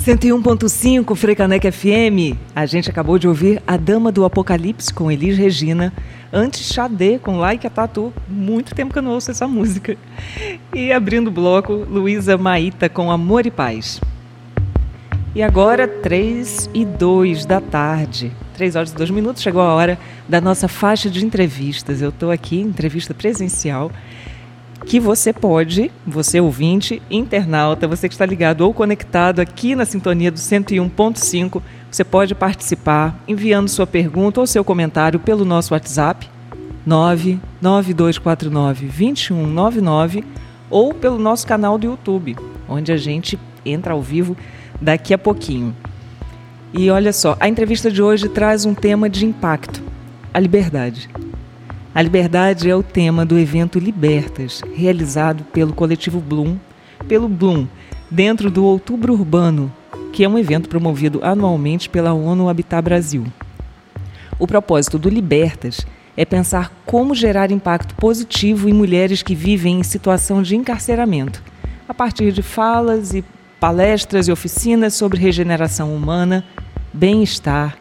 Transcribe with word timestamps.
101.5 0.00 1.14
Frecanec 1.14 1.70
FM. 1.70 2.34
A 2.56 2.64
gente 2.64 2.88
acabou 2.88 3.18
de 3.18 3.28
ouvir 3.28 3.62
A 3.66 3.76
Dama 3.76 4.10
do 4.10 4.24
Apocalipse 4.24 4.94
com 4.94 5.12
Elis 5.12 5.36
Regina. 5.36 5.92
Antes 6.32 6.72
Xadê 6.72 7.18
com 7.18 7.36
Like 7.36 7.66
a 7.66 7.70
Tatu. 7.70 8.10
Muito 8.26 8.74
tempo 8.74 8.94
que 8.94 8.98
eu 8.98 9.02
não 9.02 9.12
ouço 9.12 9.30
essa 9.30 9.46
música. 9.46 9.98
E 10.74 10.90
abrindo 10.90 11.28
o 11.28 11.30
bloco, 11.30 11.74
Luísa 11.74 12.38
Maíta 12.38 12.88
com 12.88 13.10
Amor 13.10 13.44
e 13.44 13.50
Paz. 13.50 14.00
E 15.34 15.42
agora, 15.42 15.86
3 15.86 16.70
e 16.72 16.82
2 16.86 17.44
da 17.44 17.60
tarde. 17.60 18.32
3 18.54 18.76
horas 18.76 18.92
e 18.92 18.94
2 18.94 19.10
minutos, 19.10 19.42
chegou 19.42 19.60
a 19.60 19.74
hora 19.74 19.98
da 20.26 20.40
nossa 20.40 20.66
faixa 20.66 21.10
de 21.10 21.22
entrevistas. 21.22 22.00
Eu 22.00 22.08
estou 22.08 22.30
aqui, 22.30 22.58
entrevista 22.58 23.12
presencial 23.12 23.92
que 24.86 24.98
você 24.98 25.32
pode, 25.32 25.90
você 26.06 26.40
ouvinte, 26.40 27.02
internauta, 27.10 27.86
você 27.86 28.08
que 28.08 28.14
está 28.14 28.26
ligado 28.26 28.62
ou 28.62 28.72
conectado 28.72 29.40
aqui 29.40 29.74
na 29.74 29.84
sintonia 29.84 30.30
do 30.30 30.38
101.5, 30.38 31.62
você 31.90 32.04
pode 32.04 32.34
participar 32.34 33.22
enviando 33.28 33.68
sua 33.68 33.86
pergunta 33.86 34.40
ou 34.40 34.46
seu 34.46 34.64
comentário 34.64 35.20
pelo 35.20 35.44
nosso 35.44 35.74
WhatsApp 35.74 36.28
99249 36.86 38.86
2199 38.86 40.24
ou 40.70 40.94
pelo 40.94 41.18
nosso 41.18 41.46
canal 41.46 41.76
do 41.76 41.86
YouTube, 41.86 42.36
onde 42.68 42.92
a 42.92 42.96
gente 42.96 43.38
entra 43.64 43.92
ao 43.92 44.00
vivo 44.00 44.36
daqui 44.80 45.12
a 45.12 45.18
pouquinho. 45.18 45.76
E 46.72 46.88
olha 46.90 47.12
só, 47.12 47.36
a 47.40 47.48
entrevista 47.48 47.90
de 47.90 48.00
hoje 48.00 48.28
traz 48.28 48.64
um 48.64 48.74
tema 48.74 49.10
de 49.10 49.26
impacto: 49.26 49.82
a 50.32 50.38
liberdade. 50.38 51.10
A 51.92 52.02
liberdade 52.02 52.70
é 52.70 52.76
o 52.76 52.84
tema 52.84 53.26
do 53.26 53.36
evento 53.36 53.76
Libertas, 53.80 54.60
realizado 54.76 55.42
pelo 55.52 55.72
coletivo 55.72 56.20
Bloom, 56.20 56.56
pelo 57.08 57.28
Bloom, 57.28 57.66
dentro 58.08 58.48
do 58.48 58.64
Outubro 58.64 59.12
Urbano, 59.12 59.72
que 60.12 60.22
é 60.22 60.28
um 60.28 60.38
evento 60.38 60.68
promovido 60.68 61.18
anualmente 61.20 61.88
pela 61.88 62.12
ONU 62.12 62.48
Habitat 62.48 62.80
Brasil. 62.80 63.26
O 64.38 64.46
propósito 64.46 65.00
do 65.00 65.08
Libertas 65.08 65.84
é 66.16 66.24
pensar 66.24 66.72
como 66.86 67.12
gerar 67.12 67.50
impacto 67.50 67.96
positivo 67.96 68.68
em 68.68 68.72
mulheres 68.72 69.20
que 69.20 69.34
vivem 69.34 69.80
em 69.80 69.82
situação 69.82 70.44
de 70.44 70.54
encarceramento, 70.54 71.42
a 71.88 71.94
partir 71.94 72.30
de 72.30 72.40
falas 72.40 73.14
e 73.14 73.24
palestras 73.58 74.28
e 74.28 74.32
oficinas 74.32 74.94
sobre 74.94 75.18
regeneração 75.18 75.92
humana, 75.92 76.44
bem-estar 76.92 77.76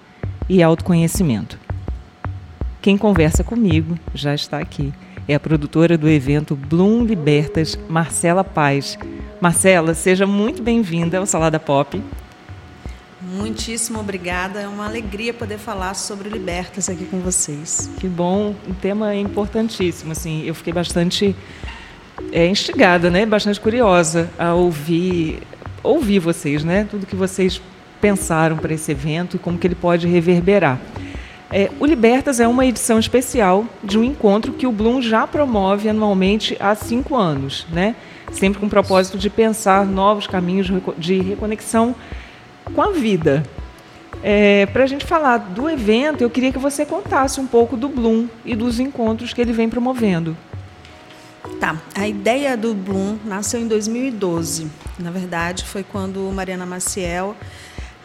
e 0.49 0.63
autoconhecimento. 0.63 1.68
Quem 2.81 2.97
conversa 2.97 3.43
comigo 3.43 3.99
já 4.13 4.33
está 4.33 4.57
aqui. 4.57 4.93
É 5.27 5.35
a 5.35 5.39
produtora 5.39 5.97
do 5.97 6.07
evento 6.07 6.55
Bloom 6.55 7.03
Libertas, 7.03 7.77
Marcela 7.89 8.41
Paz. 8.41 8.97
Marcela, 9.41 9.93
seja 9.93 10.25
muito 10.25 10.63
bem-vinda 10.63 11.17
ao 11.17 11.25
Salada 11.25 11.59
Pop. 11.59 12.01
Muitíssimo 13.21 13.99
obrigada. 13.99 14.61
É 14.61 14.67
uma 14.67 14.85
alegria 14.85 15.33
poder 15.33 15.57
falar 15.57 15.93
sobre 15.93 16.29
Libertas 16.29 16.87
aqui 16.87 17.03
com 17.03 17.19
vocês. 17.19 17.91
Que 17.99 18.07
bom, 18.07 18.55
um 18.65 18.73
tema 18.73 19.13
importantíssimo. 19.13 20.13
Assim, 20.13 20.45
eu 20.45 20.55
fiquei 20.55 20.71
bastante 20.71 21.35
é, 22.31 22.47
instigada, 22.47 23.09
né? 23.09 23.25
Bastante 23.25 23.59
curiosa 23.59 24.29
a 24.39 24.53
ouvir, 24.53 25.41
ouvir 25.83 26.19
vocês, 26.19 26.63
né? 26.63 26.87
Tudo 26.89 27.05
que 27.05 27.15
vocês 27.15 27.61
pensaram 27.99 28.55
para 28.55 28.73
esse 28.73 28.89
evento 28.89 29.35
e 29.35 29.39
como 29.39 29.57
que 29.57 29.67
ele 29.67 29.75
pode 29.75 30.07
reverberar. 30.07 30.79
É, 31.51 31.69
o 31.79 31.85
Libertas 31.85 32.39
é 32.39 32.47
uma 32.47 32.65
edição 32.65 32.99
especial 32.99 33.65
de 33.83 33.97
um 33.97 34.03
encontro 34.03 34.53
que 34.53 34.67
o 34.67 34.71
Bloom 34.71 35.01
já 35.01 35.25
promove 35.25 35.89
anualmente 35.89 36.55
há 36.59 36.75
cinco 36.75 37.15
anos, 37.15 37.65
né? 37.71 37.95
sempre 38.31 38.59
com 38.59 38.65
o 38.65 38.69
propósito 38.69 39.17
de 39.17 39.29
pensar 39.29 39.85
novos 39.85 40.27
caminhos 40.27 40.67
de 40.97 41.21
reconexão 41.21 41.95
com 42.73 42.81
a 42.81 42.91
vida. 42.91 43.43
É, 44.21 44.65
Para 44.67 44.83
a 44.83 44.87
gente 44.87 45.05
falar 45.05 45.37
do 45.37 45.69
evento, 45.69 46.21
eu 46.21 46.29
queria 46.29 46.51
que 46.51 46.59
você 46.59 46.85
contasse 46.85 47.39
um 47.39 47.47
pouco 47.47 47.77
do 47.77 47.87
Bloom 47.87 48.27
e 48.43 48.55
dos 48.55 48.79
encontros 48.79 49.33
que 49.33 49.41
ele 49.41 49.53
vem 49.53 49.69
promovendo. 49.69 50.35
Tá, 51.59 51.77
a 51.95 52.07
ideia 52.07 52.55
do 52.55 52.73
Bloom 52.73 53.17
nasceu 53.25 53.59
em 53.59 53.67
2012. 53.67 54.69
Na 54.97 55.11
verdade, 55.11 55.65
foi 55.65 55.83
quando 55.83 56.19
Mariana 56.33 56.65
Maciel 56.65 57.35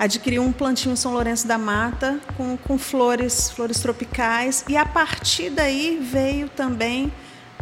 adquiriu 0.04 0.42
um 0.42 0.52
plantinho 0.52 0.92
em 0.92 0.96
São 0.96 1.12
Lourenço 1.12 1.46
da 1.46 1.56
Mata 1.56 2.20
com, 2.36 2.56
com 2.56 2.78
flores, 2.78 3.50
flores 3.50 3.80
tropicais, 3.80 4.64
e 4.68 4.76
a 4.76 4.84
partir 4.84 5.50
daí 5.50 5.98
veio 6.00 6.48
também 6.48 7.12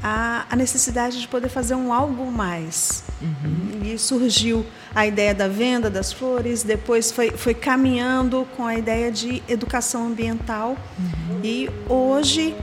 a, 0.03 0.45
a 0.51 0.57
necessidade 0.57 1.21
de 1.21 1.29
poder 1.29 1.49
fazer 1.49 1.77
um 1.77 1.93
algo 1.93 2.31
mais. 2.31 3.05
Uhum. 3.21 3.83
E 3.85 3.97
surgiu 3.97 4.67
a 4.93 5.07
ideia 5.07 5.33
da 5.33 5.47
venda 5.47 5.89
das 5.89 6.13
flores, 6.13 6.65
depois 6.65 7.13
foi, 7.13 7.31
foi 7.31 7.55
caminhando 7.55 8.47
com 8.57 8.67
a 8.67 8.75
ideia 8.75 9.13
de 9.13 9.41
educação 9.49 10.09
ambiental, 10.09 10.77
uhum. 10.99 11.41
e 11.45 11.71
hoje 11.89 12.55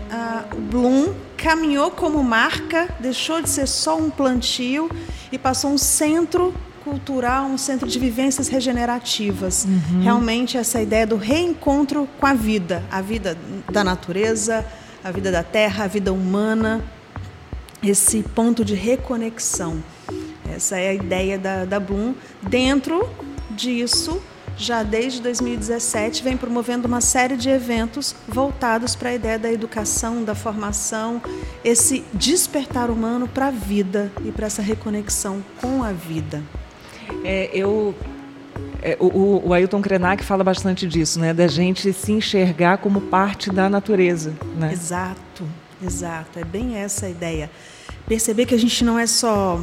o 0.55 0.59
Bloom 0.59 1.13
caminhou 1.37 1.89
como 1.89 2.21
marca, 2.21 2.89
deixou 2.99 3.41
de 3.41 3.49
ser 3.49 3.67
só 3.67 3.97
um 3.97 4.09
plantio 4.09 4.89
e 5.31 5.37
passou 5.37 5.71
um 5.71 5.77
centro 5.77 6.53
cultural, 6.89 7.45
um 7.45 7.57
centro 7.57 7.87
de 7.87 7.99
vivências 7.99 8.47
regenerativas. 8.47 9.65
Uhum. 9.65 10.01
Realmente 10.01 10.57
essa 10.57 10.81
ideia 10.81 11.05
do 11.05 11.17
reencontro 11.17 12.09
com 12.19 12.25
a 12.25 12.33
vida, 12.33 12.83
a 12.89 12.99
vida 12.99 13.37
da 13.71 13.83
natureza, 13.83 14.65
a 15.03 15.11
vida 15.11 15.31
da 15.31 15.43
terra, 15.43 15.83
a 15.83 15.87
vida 15.87 16.11
humana, 16.11 16.83
esse 17.83 18.23
ponto 18.23 18.65
de 18.65 18.73
reconexão. 18.73 19.83
Essa 20.53 20.79
é 20.79 20.89
a 20.89 20.93
ideia 20.93 21.37
da, 21.37 21.63
da 21.63 21.79
Bloom. 21.79 22.15
Dentro 22.41 23.07
disso, 23.51 24.19
já 24.57 24.81
desde 24.81 25.21
2017, 25.21 26.23
vem 26.23 26.35
promovendo 26.35 26.87
uma 26.87 27.01
série 27.01 27.37
de 27.37 27.49
eventos 27.49 28.15
voltados 28.27 28.95
para 28.95 29.09
a 29.09 29.13
ideia 29.13 29.37
da 29.37 29.51
educação, 29.51 30.23
da 30.23 30.33
formação, 30.33 31.21
esse 31.63 32.03
despertar 32.13 32.89
humano 32.89 33.27
para 33.27 33.47
a 33.47 33.51
vida 33.51 34.11
e 34.25 34.31
para 34.31 34.47
essa 34.47 34.61
reconexão 34.61 35.43
com 35.61 35.83
a 35.83 35.91
vida. 35.91 36.43
É, 37.23 37.49
eu 37.53 37.95
é, 38.81 38.97
o, 38.99 39.47
o, 39.47 39.53
Ailton 39.53 39.81
Krenak 39.81 40.23
fala 40.23 40.43
bastante 40.43 40.87
disso, 40.87 41.19
né? 41.19 41.33
Da 41.33 41.47
gente 41.47 41.91
se 41.91 42.11
enxergar 42.11 42.77
como 42.77 43.01
parte 43.01 43.49
da 43.49 43.69
natureza, 43.69 44.33
né? 44.55 44.71
Exato, 44.71 45.45
exato. 45.83 46.39
É 46.39 46.43
bem 46.45 46.77
essa 46.77 47.05
a 47.05 47.09
ideia. 47.09 47.51
Perceber 48.07 48.45
que 48.45 48.55
a 48.55 48.59
gente 48.59 48.83
não 48.83 48.97
é 48.97 49.05
só 49.05 49.61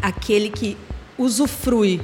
aquele 0.00 0.50
que 0.50 0.76
usufrui, 1.16 2.02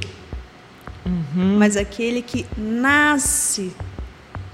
uhum. 1.05 1.59
mas 1.59 1.77
aquele 1.77 2.23
que 2.23 2.47
nasce 2.57 3.73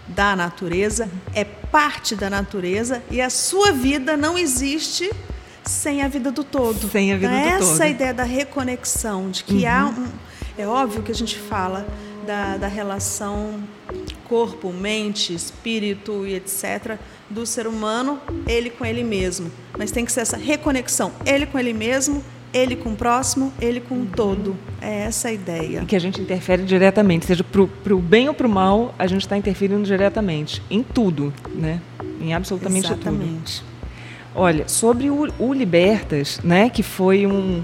da 0.09 0.35
natureza, 0.35 1.09
é 1.35 1.45
parte 1.45 2.17
da 2.17 2.29
natureza 2.29 3.03
e 3.11 3.21
a 3.21 3.31
sua 3.31 3.73
vida 3.73 4.17
não 4.17 4.37
existe 4.37 5.11
sem 5.65 6.03
a 6.03 6.09
vida 6.09 6.31
do 6.31 6.45
todo. 6.45 6.89
Sem 6.91 7.13
a 7.13 7.17
vida 7.17 7.33
então, 7.33 7.41
do 7.41 7.49
essa 7.49 7.59
todo. 7.59 7.75
Essa 7.75 7.89
ideia 7.89 8.15
da 8.15 8.25
reconexão, 8.25 9.31
de 9.31 9.45
que 9.45 9.65
uhum. 9.65 9.69
há 9.69 9.87
um. 9.87 10.07
É 10.57 10.67
óbvio 10.67 11.03
que 11.03 11.13
a 11.13 11.15
gente 11.15 11.39
fala 11.39 11.87
da, 12.27 12.57
da 12.57 12.67
relação 12.67 13.63
corpo, 14.29 14.73
mente, 14.73 15.35
espírito 15.35 16.27
e 16.27 16.35
etc. 16.35 16.99
do 17.31 17.47
ser 17.47 17.67
humano, 17.67 18.21
ele 18.47 18.71
com 18.71 18.85
ele 18.85 19.03
mesmo. 19.03 19.51
Mas 19.77 19.91
tem 19.91 20.05
que 20.05 20.13
ser 20.13 20.21
essa 20.21 20.37
reconexão, 20.37 21.11
ele 21.25 21.47
com 21.47 21.59
ele 21.59 21.73
mesmo, 21.73 22.23
ele 22.53 22.77
com 22.77 22.91
o 22.91 22.97
próximo, 22.97 23.53
ele 23.61 23.81
com 23.81 24.03
o 24.03 24.07
todo. 24.07 24.57
É 24.81 25.05
essa 25.05 25.29
a 25.29 25.32
ideia. 25.32 25.81
E 25.82 25.87
que 25.87 25.97
a 25.97 25.99
gente 25.99 26.21
interfere 26.21 26.62
diretamente, 26.62 27.27
seja 27.27 27.43
para 27.43 27.94
o 27.94 27.99
bem 27.99 28.29
ou 28.29 28.35
para 28.35 28.47
o 28.47 28.50
mal, 28.50 28.94
a 28.99 29.06
gente 29.06 29.23
está 29.23 29.37
interferindo 29.37 29.82
diretamente 29.85 30.62
em 30.71 30.82
tudo, 30.82 31.32
né? 31.55 31.81
Em 32.21 32.35
absolutamente 32.35 32.87
Exatamente. 32.87 33.61
tudo. 33.61 33.78
Olha, 34.40 34.69
sobre 34.69 35.11
o, 35.11 35.26
o 35.37 35.52
Libertas, 35.52 36.38
né, 36.44 36.70
que 36.70 36.81
foi 36.81 37.26
um, 37.26 37.61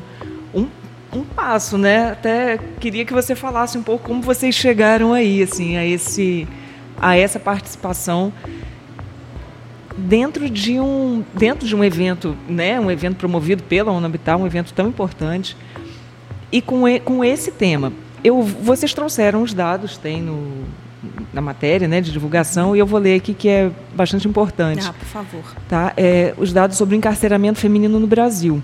um, 0.52 0.66
um, 1.12 1.22
passo, 1.22 1.78
né? 1.78 2.10
Até 2.10 2.58
queria 2.80 3.04
que 3.04 3.12
você 3.12 3.36
falasse 3.36 3.78
um 3.78 3.82
pouco 3.84 4.08
como 4.08 4.20
vocês 4.20 4.56
chegaram 4.56 5.12
aí, 5.12 5.40
assim, 5.40 5.76
a 5.76 5.86
esse 5.86 6.48
a 7.00 7.16
essa 7.16 7.38
participação 7.38 8.32
dentro 9.96 10.50
de 10.50 10.80
um 10.80 11.24
dentro 11.32 11.64
de 11.64 11.76
um 11.76 11.84
evento, 11.84 12.36
né, 12.48 12.80
um 12.80 12.90
evento 12.90 13.18
promovido 13.18 13.62
pela 13.62 13.92
Unabital, 13.92 14.40
um 14.40 14.46
evento 14.46 14.74
tão 14.74 14.88
importante 14.88 15.56
e 16.50 16.60
com, 16.60 16.82
com 17.04 17.24
esse 17.24 17.52
tema. 17.52 17.92
Eu, 18.24 18.42
vocês 18.42 18.92
trouxeram 18.92 19.42
os 19.42 19.54
dados, 19.54 19.96
tem 19.96 20.20
no, 20.20 20.64
na 21.32 21.40
matéria 21.40 21.88
né, 21.88 22.00
de 22.00 22.12
divulgação, 22.12 22.74
e 22.74 22.78
eu 22.78 22.86
vou 22.86 23.00
ler 23.00 23.16
aqui 23.16 23.34
que 23.34 23.48
é 23.48 23.70
bastante 23.94 24.28
importante. 24.28 24.86
Ah, 24.86 24.92
por 24.92 25.06
favor. 25.06 25.44
Tá? 25.68 25.92
É, 25.96 26.34
os 26.36 26.52
dados 26.52 26.76
sobre 26.76 26.94
o 26.94 26.98
encarceramento 26.98 27.58
feminino 27.58 27.98
no 27.98 28.06
Brasil. 28.06 28.62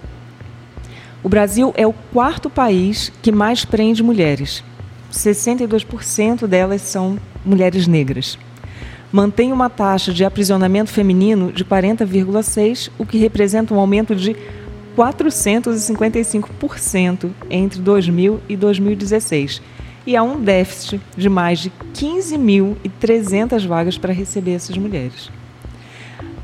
O 1.22 1.28
Brasil 1.28 1.74
é 1.76 1.86
o 1.86 1.92
quarto 1.92 2.48
país 2.48 3.12
que 3.20 3.30
mais 3.30 3.62
prende 3.64 4.02
mulheres. 4.02 4.64
62% 5.12 6.46
delas 6.46 6.80
são 6.82 7.18
mulheres 7.44 7.86
negras. 7.86 8.38
Mantém 9.12 9.52
uma 9.52 9.68
taxa 9.68 10.12
de 10.12 10.24
aprisionamento 10.24 10.90
feminino 10.90 11.52
de 11.52 11.64
40,6%, 11.64 12.90
o 12.96 13.04
que 13.04 13.18
representa 13.18 13.74
um 13.74 13.80
aumento 13.80 14.14
de 14.14 14.36
455% 14.96 17.30
entre 17.50 17.80
2000 17.80 18.40
e 18.48 18.56
2016 18.56 19.60
e 20.10 20.16
há 20.16 20.22
um 20.24 20.42
déficit 20.42 21.00
de 21.16 21.28
mais 21.28 21.60
de 21.60 21.70
15.300 21.94 23.64
vagas 23.64 23.96
para 23.96 24.12
receber 24.12 24.54
essas 24.54 24.76
mulheres. 24.76 25.30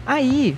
Aí, 0.07 0.57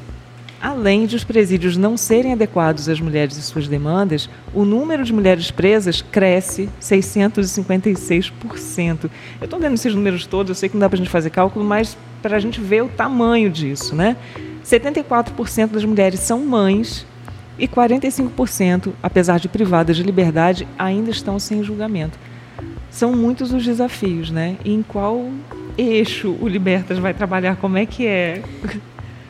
além 0.61 1.07
de 1.07 1.17
os 1.17 1.25
presídios 1.25 1.75
não 1.75 1.97
serem 1.97 2.35
adequados 2.35 2.87
às 2.87 3.01
mulheres 3.01 3.39
e 3.39 3.43
suas 3.43 3.67
demandas, 3.67 4.29
o 4.53 4.63
número 4.63 5.05
de 5.05 5.15
mulheres 5.15 5.51
presas 5.51 6.03
cresce 6.03 6.69
656%. 6.83 9.11
Eu 9.41 9.47
estou 9.47 9.59
vendo 9.59 9.73
esses 9.73 9.95
números 9.95 10.27
todos, 10.27 10.51
eu 10.51 10.55
sei 10.55 10.69
que 10.69 10.75
não 10.75 10.81
dá 10.81 10.89
para 10.91 10.97
a 10.97 10.99
gente 10.99 11.09
fazer 11.09 11.31
cálculo, 11.31 11.65
mas 11.65 11.97
para 12.21 12.37
a 12.37 12.41
gente 12.41 12.61
ver 12.61 12.85
o 12.85 12.91
tamanho 12.91 13.49
disso, 13.49 13.97
né? 13.97 14.19
74% 14.63 15.69
das 15.69 15.87
mulheres 15.87 16.21
são 16.21 16.45
mães 16.45 17.07
e 17.59 17.67
45%, 17.67 18.93
apesar 19.03 19.41
de 19.41 19.49
privadas 19.49 19.97
de 19.97 20.03
liberdade, 20.03 20.69
ainda 20.79 21.11
estão 21.11 21.39
sem 21.39 21.65
julgamento. 21.65 22.28
São 22.91 23.13
muitos 23.13 23.53
os 23.53 23.65
desafios, 23.65 24.31
né? 24.31 24.57
E 24.65 24.73
em 24.73 24.83
qual 24.83 25.31
eixo 25.77 26.37
o 26.41 26.49
Libertas 26.49 26.99
vai 26.99 27.15
trabalhar? 27.15 27.57
Como 27.57 27.77
é 27.77 27.87
que 27.87 28.07
é? 28.07 28.43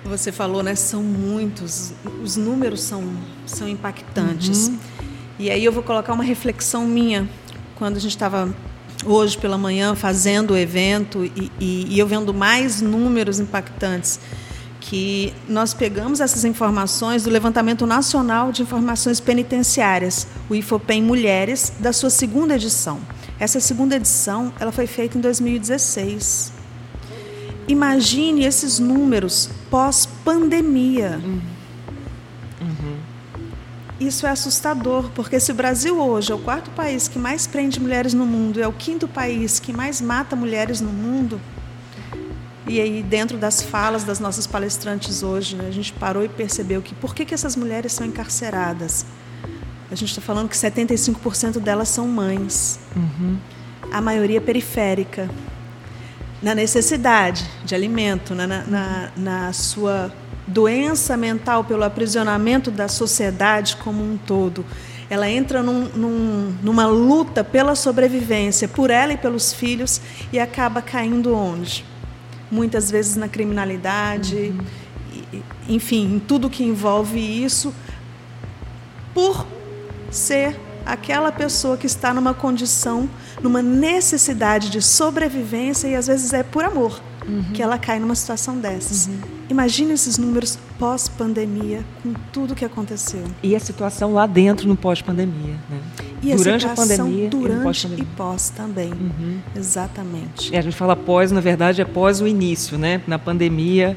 Você 0.04 0.32
falou, 0.32 0.62
né? 0.62 0.74
São 0.74 1.02
muitos, 1.02 1.92
os 2.22 2.36
números 2.36 2.80
são, 2.80 3.04
são 3.44 3.68
impactantes. 3.68 4.68
Uhum. 4.68 4.78
E 5.38 5.50
aí 5.50 5.64
eu 5.64 5.72
vou 5.72 5.82
colocar 5.82 6.12
uma 6.14 6.24
reflexão 6.24 6.86
minha. 6.86 7.28
Quando 7.76 7.96
a 7.96 8.00
gente 8.00 8.12
estava 8.12 8.52
hoje 9.04 9.36
pela 9.38 9.58
manhã 9.58 9.94
fazendo 9.94 10.52
o 10.52 10.56
evento 10.56 11.24
e, 11.24 11.52
e, 11.60 11.94
e 11.94 11.98
eu 11.98 12.06
vendo 12.06 12.34
mais 12.34 12.80
números 12.80 13.38
impactantes 13.38 14.18
que 14.80 15.34
nós 15.48 15.74
pegamos 15.74 16.20
essas 16.20 16.44
informações 16.44 17.22
do 17.24 17.30
Levantamento 17.30 17.86
Nacional 17.86 18.50
de 18.50 18.62
Informações 18.62 19.20
Penitenciárias, 19.20 20.26
o 20.48 20.54
IFOPEM 20.54 21.02
Mulheres, 21.02 21.72
da 21.78 21.92
sua 21.92 22.10
segunda 22.10 22.54
edição. 22.54 22.98
Essa 23.40 23.60
segunda 23.60 23.96
edição 23.96 24.52
ela 24.58 24.72
foi 24.72 24.86
feita 24.86 25.16
em 25.16 25.20
2016. 25.20 26.52
Imagine 27.68 28.44
esses 28.44 28.78
números 28.78 29.50
pós-pandemia. 29.70 31.20
Uhum. 31.22 31.40
Uhum. 32.60 32.96
Isso 34.00 34.26
é 34.26 34.30
assustador, 34.30 35.10
porque 35.14 35.38
se 35.38 35.52
o 35.52 35.54
Brasil 35.54 36.00
hoje 36.00 36.32
é 36.32 36.34
o 36.34 36.38
quarto 36.38 36.70
país 36.70 37.08
que 37.08 37.18
mais 37.18 37.46
prende 37.46 37.80
mulheres 37.80 38.14
no 38.14 38.24
mundo, 38.24 38.60
é 38.60 38.66
o 38.66 38.72
quinto 38.72 39.06
país 39.06 39.58
que 39.58 39.72
mais 39.72 40.00
mata 40.00 40.34
mulheres 40.34 40.80
no 40.80 40.90
mundo, 40.90 41.40
e 42.68 42.82
aí, 42.82 43.02
dentro 43.02 43.38
das 43.38 43.62
falas 43.62 44.04
das 44.04 44.20
nossas 44.20 44.46
palestrantes 44.46 45.22
hoje, 45.22 45.56
né, 45.56 45.66
a 45.66 45.70
gente 45.70 45.90
parou 45.94 46.22
e 46.22 46.28
percebeu 46.28 46.82
que 46.82 46.94
por 46.94 47.14
que, 47.14 47.24
que 47.24 47.32
essas 47.32 47.56
mulheres 47.56 47.92
são 47.92 48.06
encarceradas? 48.06 49.06
A 49.90 49.94
gente 49.94 50.10
está 50.10 50.20
falando 50.20 50.48
que 50.48 50.56
75% 50.56 51.58
delas 51.60 51.88
são 51.88 52.06
mães. 52.06 52.78
Uhum. 52.94 53.36
A 53.90 54.00
maioria 54.00 54.40
periférica. 54.40 55.30
Na 56.42 56.54
necessidade 56.54 57.44
de 57.64 57.74
alimento, 57.74 58.34
na, 58.34 58.46
na, 58.46 59.10
na 59.16 59.52
sua 59.52 60.12
doença 60.46 61.16
mental 61.16 61.64
pelo 61.64 61.82
aprisionamento 61.82 62.70
da 62.70 62.86
sociedade 62.86 63.76
como 63.76 64.02
um 64.02 64.16
todo. 64.16 64.64
Ela 65.10 65.28
entra 65.28 65.62
num, 65.62 65.88
num, 65.88 66.56
numa 66.62 66.86
luta 66.86 67.42
pela 67.42 67.74
sobrevivência, 67.74 68.68
por 68.68 68.90
ela 68.90 69.14
e 69.14 69.16
pelos 69.16 69.52
filhos, 69.52 70.00
e 70.32 70.38
acaba 70.38 70.80
caindo 70.82 71.34
onde? 71.34 71.84
muitas 72.50 72.90
vezes 72.90 73.16
na 73.16 73.28
criminalidade, 73.28 74.52
uhum. 75.32 75.42
enfim, 75.68 76.16
em 76.16 76.18
tudo 76.18 76.48
que 76.48 76.64
envolve 76.64 77.18
isso, 77.18 77.74
por 79.14 79.46
ser 80.10 80.58
aquela 80.84 81.30
pessoa 81.30 81.76
que 81.76 81.86
está 81.86 82.14
numa 82.14 82.32
condição, 82.32 83.08
numa 83.42 83.60
necessidade 83.60 84.70
de 84.70 84.80
sobrevivência 84.80 85.88
e 85.88 85.94
às 85.94 86.06
vezes 86.06 86.32
é 86.32 86.42
por 86.42 86.64
amor 86.64 87.00
uhum. 87.28 87.52
que 87.52 87.62
ela 87.62 87.78
cai 87.78 88.00
numa 88.00 88.14
situação 88.14 88.58
dessas. 88.58 89.06
Uhum. 89.06 89.18
Imagine 89.50 89.92
esses 89.92 90.18
números 90.18 90.58
pós-pandemia, 90.78 91.84
com 92.02 92.12
tudo 92.32 92.54
que 92.54 92.64
aconteceu. 92.64 93.24
E 93.42 93.54
a 93.54 93.60
situação 93.60 94.12
lá 94.12 94.26
dentro 94.26 94.68
no 94.68 94.76
pós-pandemia, 94.76 95.54
né? 95.68 95.80
E 96.22 96.34
durante 96.34 96.66
a, 96.66 96.72
a 96.72 96.74
pandemia 96.74 97.28
durante 97.28 97.86
e, 97.86 98.00
e 98.00 98.04
pós 98.04 98.50
também. 98.50 98.92
Uhum. 98.92 99.38
Exatamente. 99.54 100.52
E 100.52 100.56
a 100.56 100.60
gente 100.60 100.76
fala 100.76 100.96
pós, 100.96 101.30
na 101.30 101.40
verdade, 101.40 101.80
é 101.80 101.84
pós 101.84 102.20
o 102.20 102.26
início, 102.26 102.76
né? 102.76 103.00
Na 103.06 103.18
pandemia 103.18 103.96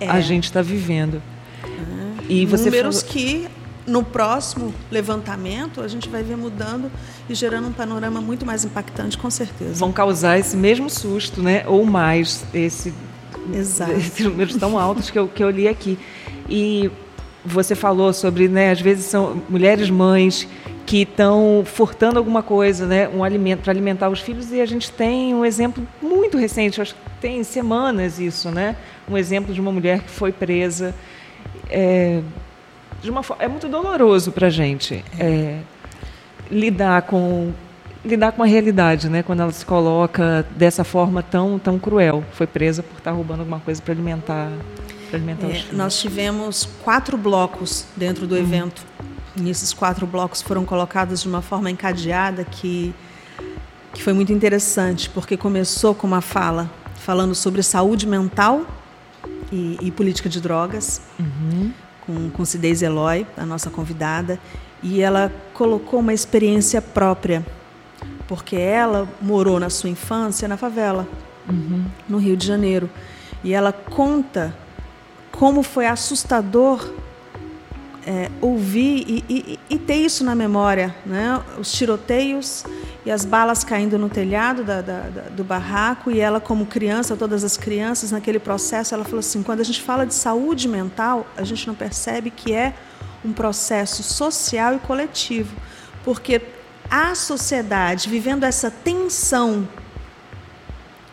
é. 0.00 0.08
a 0.08 0.20
gente 0.20 0.44
está 0.44 0.62
vivendo. 0.62 1.22
É. 1.64 2.24
E 2.28 2.46
você 2.46 2.66
Números 2.66 3.02
falou... 3.02 3.12
que 3.12 3.48
no 3.88 4.04
próximo 4.04 4.72
levantamento 4.90 5.80
a 5.80 5.88
gente 5.88 6.08
vai 6.08 6.22
ver 6.22 6.36
mudando 6.36 6.90
e 7.28 7.34
gerando 7.34 7.68
um 7.68 7.72
panorama 7.72 8.20
muito 8.20 8.44
mais 8.46 8.64
impactante, 8.64 9.16
com 9.16 9.30
certeza. 9.30 9.74
Vão 9.74 9.92
causar 9.92 10.38
esse 10.38 10.56
mesmo 10.56 10.88
susto, 10.88 11.42
né? 11.42 11.64
Ou 11.66 11.84
mais, 11.84 12.44
esse, 12.54 12.92
Exato. 13.52 13.92
esses 13.92 14.24
números 14.24 14.56
tão 14.56 14.78
altos 14.78 15.10
que 15.10 15.18
eu, 15.18 15.26
que 15.26 15.42
eu 15.42 15.50
li 15.50 15.66
aqui. 15.66 15.98
E 16.48 16.90
você 17.44 17.74
falou 17.74 18.12
sobre, 18.12 18.48
né, 18.48 18.70
às 18.70 18.80
vezes 18.80 19.06
são 19.06 19.42
mulheres 19.48 19.88
mães 19.88 20.46
que 20.84 21.02
estão 21.02 21.62
furtando 21.64 22.18
alguma 22.18 22.42
coisa, 22.42 22.86
né, 22.86 23.08
um 23.08 23.22
alimento 23.22 23.60
para 23.60 23.72
alimentar 23.72 24.08
os 24.08 24.20
filhos 24.20 24.50
e 24.50 24.60
a 24.60 24.66
gente 24.66 24.90
tem 24.90 25.34
um 25.34 25.44
exemplo 25.44 25.86
muito 26.00 26.36
recente, 26.36 26.80
acho 26.80 26.94
que 26.94 27.00
tem 27.20 27.44
semanas 27.44 28.18
isso, 28.18 28.50
né, 28.50 28.76
um 29.08 29.16
exemplo 29.16 29.52
de 29.52 29.60
uma 29.60 29.70
mulher 29.70 30.00
que 30.00 30.10
foi 30.10 30.32
presa, 30.32 30.94
é, 31.70 32.22
de 33.02 33.10
uma 33.10 33.22
é 33.38 33.48
muito 33.48 33.68
doloroso 33.68 34.32
para 34.32 34.48
a 34.48 34.50
gente 34.50 35.04
é, 35.18 35.60
lidar 36.50 37.02
com 37.02 37.52
lidar 38.04 38.32
com 38.32 38.42
a 38.42 38.46
realidade, 38.46 39.08
né, 39.08 39.22
quando 39.22 39.40
ela 39.40 39.52
se 39.52 39.66
coloca 39.66 40.46
dessa 40.56 40.84
forma 40.84 41.22
tão 41.22 41.58
tão 41.58 41.78
cruel, 41.78 42.24
foi 42.32 42.46
presa 42.46 42.82
por 42.82 42.98
estar 42.98 43.10
roubando 43.10 43.40
alguma 43.40 43.60
coisa 43.60 43.82
para 43.82 43.92
alimentar 43.92 44.50
para 45.08 45.18
alimentar 45.18 45.46
é, 45.48 45.50
os. 45.50 45.72
Nós 45.72 45.98
tivemos 45.98 46.68
quatro 46.82 47.16
blocos 47.16 47.86
dentro 47.96 48.26
do 48.26 48.34
uhum. 48.34 48.40
evento 48.40 48.82
e 49.36 49.50
esses 49.50 49.72
quatro 49.72 50.06
blocos 50.06 50.42
foram 50.42 50.64
colocados 50.64 51.22
de 51.22 51.28
uma 51.28 51.42
forma 51.42 51.70
encadeada 51.70 52.44
que, 52.44 52.94
que 53.92 54.02
foi 54.02 54.12
muito 54.12 54.32
interessante, 54.32 55.08
porque 55.10 55.36
começou 55.36 55.94
com 55.94 56.06
uma 56.06 56.20
fala 56.20 56.70
falando 56.96 57.34
sobre 57.34 57.62
saúde 57.62 58.06
mental 58.06 58.66
e, 59.52 59.78
e 59.80 59.90
política 59.90 60.28
de 60.28 60.40
drogas, 60.40 61.00
uhum. 61.18 61.72
Com, 62.08 62.30
com 62.30 62.44
Cidez 62.46 62.80
Eloy, 62.80 63.26
a 63.36 63.44
nossa 63.44 63.68
convidada, 63.68 64.40
e 64.82 65.02
ela 65.02 65.30
colocou 65.52 66.00
uma 66.00 66.14
experiência 66.14 66.80
própria, 66.80 67.44
porque 68.26 68.56
ela 68.56 69.06
morou 69.20 69.60
na 69.60 69.68
sua 69.68 69.90
infância 69.90 70.48
na 70.48 70.56
favela, 70.56 71.06
uhum. 71.46 71.84
no 72.08 72.16
Rio 72.16 72.34
de 72.34 72.46
Janeiro, 72.46 72.88
e 73.44 73.52
ela 73.52 73.72
conta 73.72 74.56
como 75.30 75.62
foi 75.62 75.86
assustador 75.86 76.90
é, 78.06 78.30
ouvir 78.40 79.04
e, 79.06 79.24
e, 79.28 79.58
e, 79.68 79.78
ter 79.78 79.96
isso 79.96 80.24
na 80.24 80.34
memória, 80.34 80.94
né? 81.04 81.42
os 81.58 81.70
tiroteios 81.70 82.64
e 83.08 83.10
as 83.10 83.24
balas 83.24 83.64
caindo 83.64 83.98
no 83.98 84.10
telhado 84.10 84.62
da, 84.62 84.82
da, 84.82 85.00
da, 85.08 85.22
do 85.30 85.42
barraco 85.42 86.10
e 86.10 86.20
ela 86.20 86.42
como 86.42 86.66
criança, 86.66 87.16
todas 87.16 87.42
as 87.42 87.56
crianças 87.56 88.12
naquele 88.12 88.38
processo, 88.38 88.94
ela 88.94 89.02
falou 89.02 89.20
assim, 89.20 89.42
quando 89.42 89.60
a 89.60 89.64
gente 89.64 89.80
fala 89.80 90.04
de 90.04 90.12
saúde 90.12 90.68
mental, 90.68 91.26
a 91.34 91.42
gente 91.42 91.66
não 91.66 91.74
percebe 91.74 92.30
que 92.30 92.52
é 92.52 92.74
um 93.24 93.32
processo 93.32 94.02
social 94.02 94.74
e 94.74 94.78
coletivo, 94.80 95.56
porque 96.04 96.42
a 96.90 97.14
sociedade 97.14 98.10
vivendo 98.10 98.44
essa 98.44 98.70
tensão, 98.70 99.66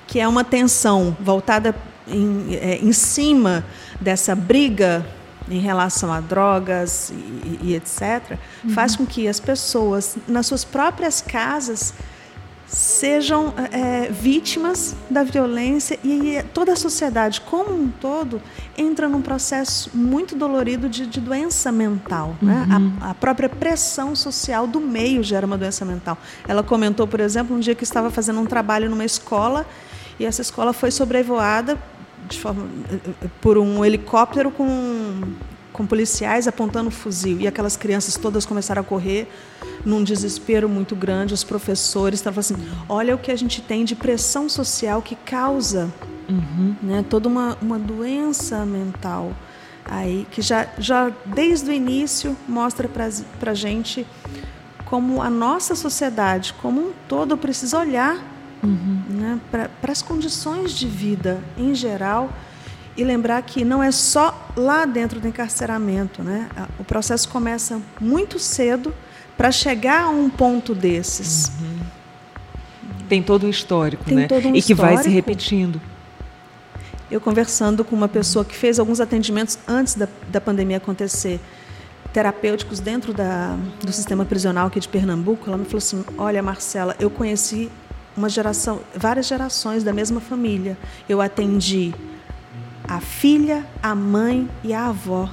que 0.05 0.19
é 0.19 0.27
uma 0.27 0.43
tensão 0.43 1.15
voltada 1.17 1.73
em, 2.05 2.55
é, 2.55 2.75
em 2.75 2.91
cima 2.91 3.63
dessa 4.01 4.35
briga 4.35 5.05
em 5.49 5.59
relação 5.59 6.11
a 6.11 6.19
drogas 6.19 7.11
e, 7.11 7.59
e 7.61 7.75
etc., 7.75 8.37
uhum. 8.63 8.71
faz 8.71 8.95
com 8.95 9.05
que 9.05 9.27
as 9.27 9.39
pessoas, 9.39 10.17
nas 10.27 10.47
suas 10.47 10.63
próprias 10.63 11.21
casas, 11.21 11.93
sejam 12.67 13.53
é, 13.71 14.09
vítimas 14.09 14.95
da 15.09 15.23
violência 15.23 15.99
e 16.03 16.43
toda 16.53 16.73
a 16.73 16.75
sociedade 16.75 17.39
como 17.41 17.73
um 17.73 17.89
todo 17.89 18.41
entra 18.75 19.07
num 19.07 19.21
processo 19.21 19.91
muito 19.93 20.35
dolorido 20.35 20.89
de, 20.89 21.05
de 21.05 21.21
doença 21.21 21.71
mental. 21.71 22.35
Né? 22.41 22.67
Uhum. 22.69 22.93
A, 23.01 23.11
a, 23.11 23.13
própria 23.13 23.47
pressão 23.47 24.15
social 24.15 24.65
do 24.65 24.81
meio 24.81 25.23
gera 25.23 25.45
uma 25.45 25.57
doença 25.57 25.85
mental. 25.85 26.17
Ela 26.47 26.63
comentou, 26.63 27.07
por 27.07 27.19
exemplo, 27.19 27.55
um 27.55 27.59
dia 27.59 27.75
que 27.75 27.83
estava 27.83 28.09
fazendo 28.09 28.39
um 28.39 28.45
trabalho 28.45 28.89
numa 28.89 29.05
escola 29.05 29.65
e 30.19 30.25
essa 30.25 30.41
escola 30.41 30.73
foi 30.73 30.91
sobrevoada 30.91 31.77
forma, 32.33 32.67
por 33.41 33.57
um 33.57 33.83
helicóptero 33.83 34.51
com, 34.51 35.21
com 35.71 35.85
policiais 35.85 36.47
apontando 36.47 36.89
fuzil. 36.89 37.39
E 37.39 37.47
aquelas 37.47 37.75
crianças 37.77 38.15
todas 38.15 38.45
começaram 38.45 38.81
a 38.81 38.85
correr 38.85 39.27
num 39.85 40.03
desespero 40.03 40.67
muito 40.67 40.95
grande. 40.95 41.33
Os 41.33 41.43
professores 41.43 42.19
estavam 42.19 42.39
assim: 42.39 42.55
olha 42.89 43.15
o 43.15 43.17
que 43.17 43.31
a 43.31 43.35
gente 43.35 43.61
tem 43.61 43.85
de 43.85 43.95
pressão 43.95 44.49
social 44.49 45.01
que 45.01 45.15
causa 45.15 45.91
uhum. 46.29 46.75
né, 46.81 47.05
toda 47.09 47.29
uma, 47.29 47.57
uma 47.61 47.79
doença 47.79 48.65
mental 48.65 49.31
aí 49.85 50.25
que 50.31 50.41
já, 50.41 50.67
já 50.79 51.11
desde 51.25 51.69
o 51.69 51.73
início 51.73 52.35
mostra 52.47 52.89
para 52.89 53.51
a 53.51 53.53
gente 53.53 54.05
como 54.85 55.21
a 55.21 55.29
nossa 55.29 55.75
sociedade 55.75 56.55
como 56.61 56.81
um 56.81 56.91
todo 57.07 57.37
precisa 57.37 57.79
olhar 57.79 58.34
uhum. 58.65 59.03
né, 59.09 59.39
para 59.51 59.91
as 59.91 60.01
condições 60.01 60.71
de 60.71 60.87
vida 60.87 61.39
em 61.57 61.73
geral 61.73 62.31
e 62.97 63.03
lembrar 63.03 63.41
que 63.41 63.65
não 63.65 63.83
é 63.83 63.91
só 63.91 64.49
lá 64.55 64.85
dentro 64.85 65.19
do 65.19 65.27
encarceramento. 65.27 66.23
Né? 66.23 66.49
O 66.79 66.83
processo 66.83 67.27
começa 67.29 67.81
muito 67.99 68.39
cedo 68.39 68.93
para 69.37 69.51
chegar 69.51 70.03
a 70.03 70.09
um 70.09 70.29
ponto 70.29 70.73
desses. 70.73 71.51
Uhum. 71.59 71.79
Tem 73.09 73.21
todo 73.21 73.45
um 73.45 73.49
histórico, 73.49 74.03
Tem 74.05 74.15
né? 74.15 74.27
Todo 74.27 74.47
um 74.47 74.55
e 74.55 74.61
que 74.61 74.73
histórico. 74.73 74.95
vai 74.95 75.03
se 75.03 75.09
repetindo. 75.09 75.81
Eu 77.11 77.21
conversando 77.21 77.83
com 77.85 77.95
uma 77.95 78.07
pessoa 78.07 78.43
que 78.43 78.55
fez 78.55 78.79
alguns 78.79 78.99
atendimentos 78.99 79.59
antes 79.67 79.93
da, 79.93 80.07
da 80.29 80.41
pandemia 80.41 80.77
acontecer, 80.77 81.39
terapêuticos 82.11 82.79
dentro 82.79 83.13
da, 83.13 83.55
do 83.83 83.91
sistema 83.91 84.25
prisional 84.25 84.67
aqui 84.67 84.79
de 84.79 84.87
Pernambuco, 84.87 85.47
ela 85.47 85.57
me 85.57 85.65
falou 85.65 85.77
assim: 85.77 86.03
Olha, 86.17 86.41
Marcela, 86.41 86.95
eu 86.97 87.09
conheci 87.09 87.69
uma 88.15 88.29
geração, 88.29 88.79
várias 88.95 89.27
gerações 89.27 89.83
da 89.83 89.93
mesma 89.93 90.21
família. 90.21 90.77
Eu 91.07 91.21
atendi 91.21 91.93
a 92.87 92.99
filha, 92.99 93.65
a 93.81 93.93
mãe 93.93 94.49
e 94.63 94.73
a 94.73 94.87
avó. 94.87 95.29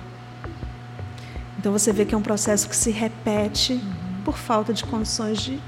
Então 1.58 1.72
você 1.72 1.92
vê 1.92 2.04
que 2.04 2.14
é 2.14 2.18
um 2.18 2.22
processo 2.22 2.68
que 2.68 2.74
se 2.74 2.90
repete 2.90 3.80
por 4.24 4.36
falta 4.36 4.72
de 4.72 4.84
condições 4.84 5.40
de 5.40 5.60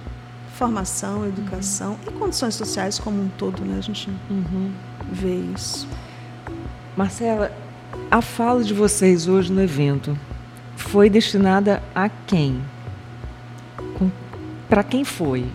formação, 0.55 1.27
educação 1.27 1.93
uhum. 1.93 1.99
e 2.09 2.19
condições 2.19 2.55
sociais 2.55 2.99
como 2.99 3.21
um 3.21 3.29
todo, 3.29 3.65
né? 3.65 3.77
A 3.79 3.81
gente 3.81 4.11
uhum. 4.31 4.73
vê 5.11 5.37
isso. 5.55 5.87
Marcela, 6.97 7.53
a 8.11 8.23
fala 8.23 8.63
de 8.63 8.73
vocês 8.73 9.27
hoje 9.27 9.53
no 9.53 9.63
evento 9.63 10.17
foi 10.77 11.11
destinada 11.11 11.83
a 11.95 12.09
quem? 12.09 12.61
Para 14.75 14.83
quem 14.83 15.05
foi? 15.05 15.47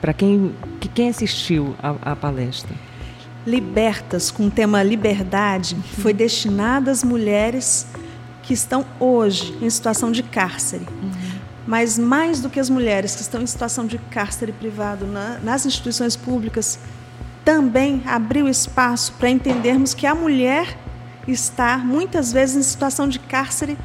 Para 0.00 0.12
quem, 0.12 0.52
que 0.80 0.88
quem 0.88 1.08
assistiu 1.08 1.76
à 1.80 2.16
palestra? 2.16 2.74
Libertas, 3.46 4.32
com 4.32 4.48
o 4.48 4.50
tema 4.50 4.82
liberdade, 4.82 5.76
foi 6.00 6.12
destinada 6.12 6.90
às 6.90 7.04
mulheres 7.04 7.86
que 8.42 8.52
estão 8.52 8.84
hoje 8.98 9.56
em 9.62 9.70
situação 9.70 10.10
de 10.10 10.20
cárcere. 10.24 10.84
Uhum. 11.00 11.12
Mas 11.64 11.96
mais 11.96 12.40
do 12.40 12.50
que 12.50 12.58
as 12.58 12.68
mulheres 12.68 13.14
que 13.14 13.22
estão 13.22 13.40
em 13.40 13.46
situação 13.46 13.86
de 13.86 13.98
cárcere 13.98 14.50
privado 14.50 15.06
na, 15.06 15.38
nas 15.44 15.64
instituições 15.64 16.16
públicas, 16.16 16.76
também 17.44 18.02
abriu 18.04 18.48
espaço 18.48 19.12
para 19.12 19.30
entendermos 19.30 19.94
que 19.94 20.08
a 20.08 20.14
mulher 20.14 20.76
está 21.28 21.78
muitas 21.78 22.32
vezes 22.32 22.56
em 22.56 22.62
situação 22.62 23.06
de 23.06 23.20
cárcere 23.20 23.78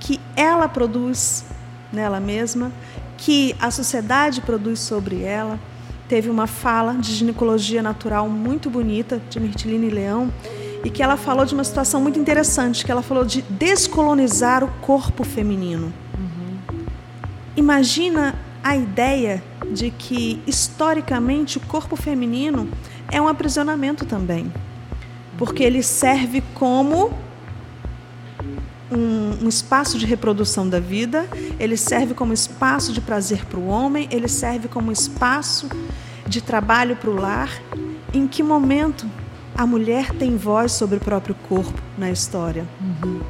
que 0.00 0.20
ela 0.34 0.68
produz 0.68 1.44
nela 1.92 2.18
mesma, 2.18 2.72
que 3.18 3.54
a 3.60 3.70
sociedade 3.70 4.40
produz 4.40 4.80
sobre 4.80 5.22
ela. 5.22 5.60
Teve 6.08 6.30
uma 6.30 6.46
fala 6.46 6.94
de 6.94 7.12
ginecologia 7.12 7.82
natural 7.82 8.30
muito 8.30 8.70
bonita 8.70 9.20
de 9.28 9.38
Mirtiline 9.38 9.90
Leão 9.90 10.32
e 10.82 10.88
que 10.88 11.02
ela 11.02 11.18
falou 11.18 11.44
de 11.44 11.52
uma 11.52 11.64
situação 11.64 12.00
muito 12.00 12.18
interessante, 12.18 12.84
que 12.84 12.90
ela 12.90 13.02
falou 13.02 13.24
de 13.24 13.42
descolonizar 13.42 14.64
o 14.64 14.68
corpo 14.80 15.24
feminino. 15.24 15.92
Imagina 17.56 18.36
a 18.62 18.76
ideia 18.76 19.42
de 19.72 19.90
que, 19.90 20.40
historicamente, 20.46 21.58
o 21.58 21.60
corpo 21.60 21.96
feminino 21.96 22.68
é 23.10 23.20
um 23.20 23.26
aprisionamento 23.26 24.06
também. 24.06 24.52
Porque 25.36 25.62
ele 25.62 25.82
serve 25.82 26.42
como 26.54 27.12
um, 28.90 29.44
um, 29.44 29.48
espaço 29.48 29.98
de 29.98 30.06
reprodução 30.06 30.68
da 30.68 30.80
vida, 30.80 31.28
ele 31.58 31.76
serve 31.76 32.14
como 32.14 32.32
espaço 32.32 32.92
de 32.92 33.00
prazer 33.00 33.44
para 33.44 33.58
o 33.58 33.66
homem, 33.66 34.08
ele 34.10 34.28
serve 34.28 34.68
como 34.68 34.90
espaço 34.90 35.68
de 36.26 36.40
trabalho 36.40 36.96
para 36.96 37.10
o 37.10 37.14
lar. 37.14 37.50
Em 38.12 38.26
que 38.26 38.42
momento 38.42 39.06
a 39.56 39.66
mulher 39.66 40.10
tem 40.12 40.36
voz 40.36 40.72
sobre 40.72 40.96
o 40.96 41.00
próprio 41.00 41.34
corpo 41.48 41.82
na 41.96 42.10
história? 42.10 42.66
Uhum. 42.80 43.20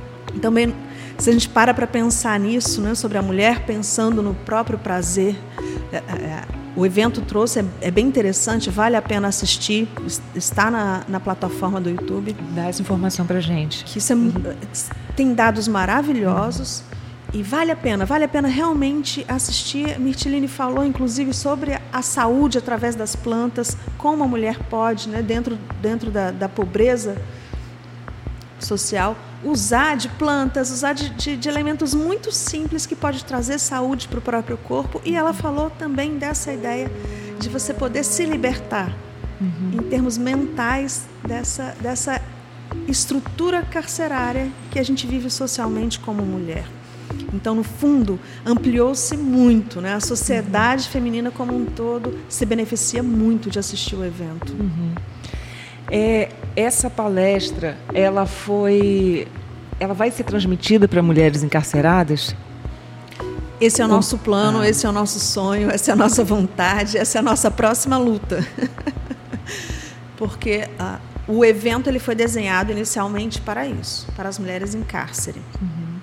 Também 0.40 0.74
se 1.18 1.30
a 1.30 1.32
gente 1.32 1.48
para 1.48 1.74
para 1.74 1.86
pensar 1.86 2.38
nisso, 2.38 2.80
né, 2.80 2.94
sobre 2.94 3.18
a 3.18 3.22
mulher 3.22 3.66
pensando 3.66 4.22
no 4.22 4.34
próprio 4.34 4.78
prazer, 4.78 5.36
é, 5.92 5.96
é, 5.96 6.00
é, 6.12 6.42
o 6.78 6.86
evento 6.86 7.20
trouxe, 7.22 7.58
é, 7.58 7.64
é, 7.80 7.90
bem 7.90 8.06
interessante, 8.06 8.70
vale 8.70 8.94
a 8.94 9.02
pena 9.02 9.26
assistir, 9.26 9.88
está 10.32 10.70
na, 10.70 11.02
na 11.08 11.18
plataforma 11.18 11.80
do 11.80 11.90
YouTube. 11.90 12.36
Dá 12.54 12.66
essa 12.66 12.80
informação 12.80 13.26
para 13.26 13.40
gente. 13.40 13.84
Que 13.84 13.98
isso 13.98 14.12
é, 14.12 14.16
tem 15.16 15.34
dados 15.34 15.66
maravilhosos 15.66 16.84
e 17.34 17.42
vale 17.42 17.72
a 17.72 17.76
pena, 17.76 18.06
vale 18.06 18.22
a 18.22 18.28
pena 18.28 18.46
realmente 18.46 19.26
assistir. 19.26 19.98
Mirtiline 19.98 20.46
falou, 20.46 20.84
inclusive, 20.84 21.34
sobre 21.34 21.76
a 21.92 22.00
saúde 22.00 22.58
através 22.58 22.94
das 22.94 23.16
plantas, 23.16 23.76
como 23.96 24.22
a 24.22 24.28
mulher 24.28 24.56
pode, 24.70 25.08
né, 25.08 25.20
dentro, 25.20 25.58
dentro 25.82 26.12
da, 26.12 26.30
da 26.30 26.48
pobreza 26.48 27.20
social, 28.60 29.16
usar 29.42 29.96
de 29.96 30.08
plantas, 30.08 30.70
usar 30.70 30.92
de, 30.92 31.10
de, 31.10 31.36
de, 31.36 31.48
elementos 31.48 31.94
muito 31.94 32.32
simples 32.32 32.86
que 32.86 32.96
pode 32.96 33.24
trazer 33.24 33.58
saúde 33.58 34.08
para 34.08 34.18
o 34.18 34.22
próprio 34.22 34.56
corpo. 34.56 35.00
E 35.04 35.14
ela 35.14 35.32
falou 35.32 35.70
também 35.70 36.18
dessa 36.18 36.52
ideia 36.52 36.90
de 37.38 37.48
você 37.48 37.72
poder 37.72 38.04
se 38.04 38.24
libertar 38.24 38.96
uhum. 39.40 39.70
em 39.74 39.82
termos 39.88 40.18
mentais 40.18 41.06
dessa, 41.26 41.74
dessa 41.80 42.20
estrutura 42.86 43.62
carcerária 43.62 44.50
que 44.70 44.78
a 44.78 44.82
gente 44.82 45.06
vive 45.06 45.30
socialmente 45.30 46.00
como 46.00 46.22
mulher. 46.24 46.64
Então, 47.32 47.54
no 47.54 47.62
fundo, 47.62 48.18
ampliou-se 48.44 49.16
muito, 49.16 49.80
né? 49.80 49.94
A 49.94 50.00
sociedade 50.00 50.84
uhum. 50.84 50.90
feminina 50.90 51.30
como 51.30 51.54
um 51.54 51.64
todo 51.64 52.18
se 52.28 52.44
beneficia 52.44 53.02
muito 53.02 53.50
de 53.50 53.58
assistir 53.58 53.96
o 53.96 54.04
evento. 54.04 54.52
Uhum. 54.52 54.94
É, 55.90 56.30
essa 56.58 56.90
palestra, 56.90 57.76
ela 57.94 58.26
foi, 58.26 59.28
ela 59.78 59.94
vai 59.94 60.10
ser 60.10 60.24
transmitida 60.24 60.88
para 60.88 61.00
mulheres 61.00 61.44
encarceradas? 61.44 62.34
Esse 63.60 63.80
é 63.80 63.84
o 63.84 63.88
nosso 63.88 64.18
plano, 64.18 64.58
ah. 64.58 64.68
esse 64.68 64.84
é 64.84 64.88
o 64.88 64.92
nosso 64.92 65.20
sonho, 65.20 65.70
essa 65.70 65.92
é 65.92 65.94
a 65.94 65.96
nossa 65.96 66.24
vontade, 66.24 66.98
essa 66.98 67.18
é 67.18 67.20
a 67.20 67.22
nossa 67.22 67.48
próxima 67.48 67.96
luta. 67.96 68.44
Porque 70.16 70.68
ah, 70.80 70.98
o 71.28 71.44
evento 71.44 71.88
ele 71.88 72.00
foi 72.00 72.16
desenhado 72.16 72.72
inicialmente 72.72 73.40
para 73.40 73.64
isso, 73.64 74.08
para 74.16 74.28
as 74.28 74.36
mulheres 74.36 74.74
em 74.74 74.82
cárcere. 74.82 75.40
Uhum. 75.62 76.00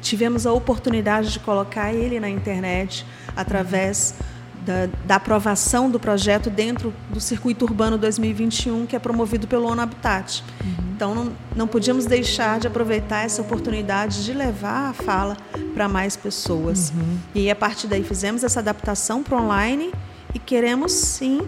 Tivemos 0.00 0.48
a 0.48 0.52
oportunidade 0.52 1.32
de 1.32 1.38
colocar 1.38 1.94
ele 1.94 2.18
na 2.18 2.28
internet 2.28 3.06
através 3.36 4.16
uhum 4.18 4.37
da, 4.68 4.86
da, 5.06 5.14
aprovação 5.14 5.90
do 5.90 5.98
projeto 5.98 6.50
dentro 6.50 6.92
do 7.08 7.18
Circuito 7.20 7.64
Urbano 7.64 7.96
2021, 7.96 8.84
que 8.84 8.94
é 8.94 8.98
promovido 8.98 9.46
pelo 9.46 9.66
ONU 9.66 9.80
Habitat. 9.80 10.44
Uhum. 10.62 10.70
Então, 10.94 11.14
não, 11.14 11.32
não 11.56 11.66
podíamos 11.66 12.04
deixar 12.04 12.60
de 12.60 12.66
aproveitar 12.66 13.24
essa 13.24 13.40
oportunidade 13.40 14.24
de 14.26 14.34
levar 14.34 14.90
a 14.90 14.92
fala 14.92 15.38
para 15.72 15.88
mais 15.88 16.16
pessoas. 16.16 16.90
Uhum. 16.90 17.18
E 17.34 17.50
a 17.50 17.56
partir 17.56 17.86
daí 17.86 18.04
fizemos 18.04 18.44
essa 18.44 18.60
adaptação 18.60 19.22
para 19.22 19.38
online 19.38 19.90
e 20.34 20.38
queremos 20.38 20.92
sim 20.92 21.40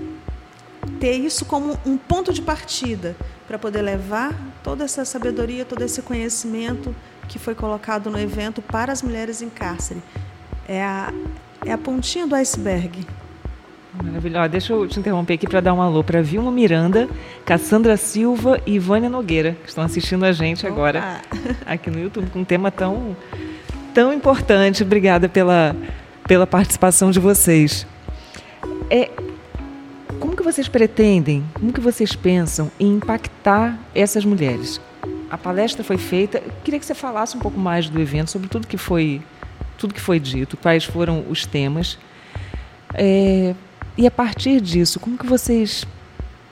ter 0.98 1.12
isso 1.12 1.44
como 1.44 1.78
um 1.84 1.98
ponto 1.98 2.32
de 2.32 2.40
partida 2.40 3.14
para 3.46 3.58
poder 3.58 3.82
levar 3.82 4.34
toda 4.62 4.84
essa 4.84 5.04
sabedoria, 5.04 5.66
todo 5.66 5.82
esse 5.82 6.00
conhecimento 6.00 6.96
que 7.28 7.38
foi 7.38 7.54
colocado 7.54 8.10
no 8.10 8.18
evento 8.18 8.62
para 8.62 8.92
as 8.92 9.02
mulheres 9.02 9.42
em 9.42 9.50
cárcere. 9.50 10.02
É 10.66 10.82
a, 10.82 11.12
é 11.64 11.72
a 11.72 11.78
pontinha 11.78 12.26
do 12.26 12.34
iceberg. 12.34 13.06
Maravilhosa. 14.02 14.48
Deixa 14.48 14.72
eu 14.72 14.86
te 14.86 14.98
interromper 14.98 15.34
aqui 15.34 15.46
para 15.46 15.60
dar 15.60 15.74
um 15.74 15.82
alô 15.82 16.02
para 16.02 16.22
Vilma 16.22 16.50
Miranda, 16.50 17.08
Cassandra 17.44 17.96
Silva 17.96 18.60
e 18.66 18.78
Vânia 18.78 19.08
Nogueira, 19.08 19.56
que 19.62 19.68
estão 19.68 19.84
assistindo 19.84 20.24
a 20.24 20.32
gente 20.32 20.64
Opa. 20.64 20.74
agora 20.74 21.20
aqui 21.66 21.90
no 21.90 22.00
YouTube 22.00 22.30
com 22.30 22.40
um 22.40 22.44
tema 22.44 22.70
tão, 22.70 23.16
tão 23.92 24.12
importante. 24.12 24.82
Obrigada 24.82 25.28
pela, 25.28 25.76
pela 26.26 26.46
participação 26.46 27.10
de 27.10 27.18
vocês. 27.18 27.86
É, 28.88 29.10
como 30.18 30.36
que 30.36 30.42
vocês 30.42 30.68
pretendem, 30.68 31.44
como 31.54 31.72
que 31.72 31.80
vocês 31.80 32.14
pensam 32.14 32.70
em 32.78 32.96
impactar 32.96 33.78
essas 33.94 34.24
mulheres? 34.24 34.80
A 35.30 35.36
palestra 35.36 35.84
foi 35.84 35.98
feita. 35.98 36.38
Eu 36.38 36.52
queria 36.64 36.80
que 36.80 36.86
você 36.86 36.94
falasse 36.94 37.36
um 37.36 37.40
pouco 37.40 37.58
mais 37.58 37.88
do 37.88 38.00
evento, 38.00 38.30
sobre 38.30 38.48
tudo 38.48 38.66
que 38.66 38.76
foi 38.76 39.20
tudo 39.80 39.94
que 39.94 40.00
foi 40.00 40.20
dito, 40.20 40.56
quais 40.58 40.84
foram 40.84 41.24
os 41.28 41.46
temas. 41.46 41.98
É, 42.94 43.54
e 43.96 44.06
a 44.06 44.10
partir 44.10 44.60
disso, 44.60 45.00
como 45.00 45.16
que 45.16 45.26
vocês 45.26 45.86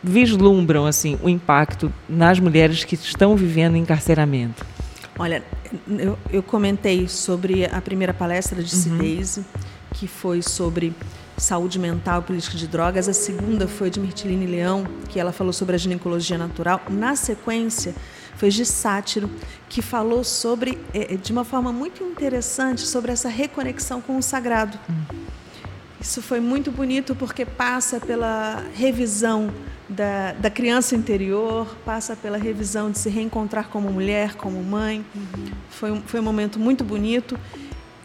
vislumbram 0.03 0.87
assim 0.87 1.19
o 1.23 1.29
impacto 1.29 1.93
nas 2.09 2.41
mulheres 2.41 2.85
que 2.85 2.95
estão 2.95 3.37
vivendo 3.37 3.77
encarceramento? 3.77 4.65
Olha, 5.19 5.43
eu, 5.89 6.19
eu 6.33 6.43
comentei 6.43 7.07
sobre 7.07 7.67
a 7.67 7.81
primeira 7.81 8.15
palestra 8.15 8.63
de 8.63 8.71
Cideise, 8.71 9.41
uhum. 9.41 9.63
que 9.95 10.09
foi 10.09 10.41
sobre 10.41 10.95
saúde 11.37 11.79
mental 11.79 12.21
e 12.21 12.25
política 12.25 12.57
de 12.57 12.67
drogas. 12.67 13.09
A 13.09 13.13
segunda 13.13 13.69
foi 13.69 13.91
de 13.91 14.01
Mirtiline 14.01 14.47
Leão, 14.47 14.87
que 15.09 15.21
ela 15.21 15.33
falou 15.33 15.53
sobre 15.53 15.75
a 15.75 15.79
ginecologia 15.79 16.39
natural. 16.39 16.81
Na 16.89 17.15
sequência, 17.17 17.95
foi 18.39 18.51
de 18.51 18.65
Sátiro, 18.65 19.29
que 19.69 19.83
falou 19.83 20.23
sobre, 20.23 20.79
eh, 20.95 21.17
de 21.17 21.33
uma 21.33 21.45
forma 21.45 21.73
muito 21.73 22.05
interessante, 22.05 22.83
sobre 22.83 23.11
essa 23.11 23.29
reconexão 23.29 24.01
com 24.01 24.17
o 24.17 24.23
sagrado. 24.23 24.79
Isso 26.01 26.23
foi 26.23 26.39
muito 26.39 26.71
bonito 26.71 27.17
porque 27.17 27.45
passa 27.45 27.99
pela 27.99 28.65
revisão 28.75 29.53
da, 29.89 30.33
da 30.35 30.49
criança 30.49 30.95
interior, 30.95 31.67
passa 31.85 32.15
pela 32.15 32.39
revisão 32.39 32.93
de 32.93 32.99
se 32.99 33.11
reencontrar 33.11 33.69
como 33.69 33.91
mulher, 33.91 34.37
como 34.37 34.63
mãe. 34.63 35.05
Foi, 35.71 35.91
um, 35.91 36.01
foi 36.03 36.21
um 36.21 36.23
momento 36.23 36.61
muito 36.61 36.85
bonito. 36.85 37.37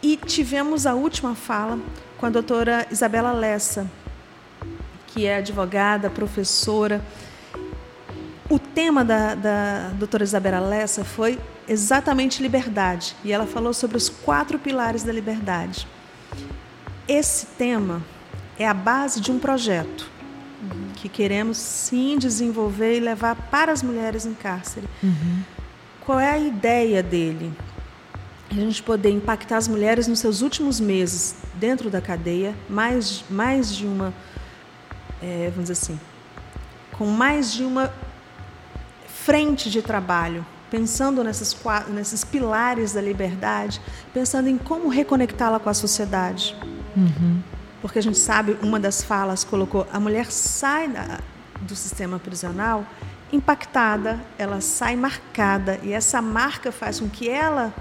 E 0.02 0.16
tivemos 0.16 0.84
a 0.84 0.94
última 0.94 1.36
fala 1.36 1.78
com 2.18 2.26
a 2.26 2.30
doutora 2.30 2.88
Isabela 2.90 3.32
Lessa, 3.32 3.88
que 5.06 5.26
é 5.26 5.36
advogada, 5.36 6.10
professora. 6.10 7.00
O 8.48 8.58
tema 8.58 9.04
da, 9.04 9.34
da 9.34 9.88
doutora 9.98 10.22
Isabela 10.22 10.60
Lessa 10.60 11.02
foi 11.02 11.38
exatamente 11.66 12.42
liberdade. 12.42 13.16
E 13.24 13.32
ela 13.32 13.46
falou 13.46 13.72
sobre 13.72 13.96
os 13.96 14.08
quatro 14.08 14.58
pilares 14.58 15.02
da 15.02 15.12
liberdade. 15.12 15.86
Esse 17.08 17.46
tema 17.46 18.02
é 18.58 18.66
a 18.66 18.74
base 18.74 19.20
de 19.20 19.32
um 19.32 19.38
projeto 19.38 20.10
uhum. 20.62 20.88
que 20.94 21.08
queremos 21.08 21.56
sim 21.56 22.18
desenvolver 22.18 22.96
e 22.96 23.00
levar 23.00 23.34
para 23.34 23.72
as 23.72 23.82
mulheres 23.82 24.26
em 24.26 24.34
cárcere. 24.34 24.86
Uhum. 25.02 25.42
Qual 26.00 26.20
é 26.20 26.30
a 26.30 26.38
ideia 26.38 27.02
dele? 27.02 27.52
A 28.50 28.54
gente 28.54 28.82
poder 28.82 29.10
impactar 29.10 29.56
as 29.56 29.66
mulheres 29.66 30.06
nos 30.06 30.18
seus 30.18 30.42
últimos 30.42 30.78
meses 30.78 31.34
dentro 31.54 31.88
da 31.88 32.00
cadeia, 32.00 32.54
mais, 32.68 33.24
mais 33.28 33.74
de 33.74 33.86
uma, 33.86 34.14
é, 35.22 35.50
vamos 35.50 35.70
dizer 35.70 35.72
assim, 35.72 36.00
com 36.92 37.06
mais 37.06 37.52
de 37.52 37.64
uma 37.64 37.92
frente 39.24 39.70
de 39.70 39.80
trabalho, 39.80 40.44
pensando 40.70 41.24
nesses, 41.24 41.56
nesses 41.88 42.24
pilares 42.24 42.92
da 42.92 43.00
liberdade, 43.00 43.80
pensando 44.12 44.48
em 44.48 44.58
como 44.58 44.88
reconectá-la 44.88 45.58
com 45.58 45.70
a 45.70 45.74
sociedade. 45.74 46.54
Uhum. 46.94 47.40
Porque 47.80 47.98
a 47.98 48.02
gente 48.02 48.18
sabe, 48.18 48.58
uma 48.62 48.78
das 48.78 49.02
falas 49.02 49.42
colocou: 49.42 49.86
a 49.90 49.98
mulher 49.98 50.30
sai 50.30 50.88
da, 50.88 51.20
do 51.62 51.74
sistema 51.74 52.18
prisional 52.18 52.84
impactada, 53.32 54.20
ela 54.38 54.60
sai 54.60 54.94
marcada, 54.94 55.80
e 55.82 55.92
essa 55.92 56.20
marca 56.20 56.70
faz 56.70 57.00
com 57.00 57.08
que 57.08 57.28
ela 57.28 57.74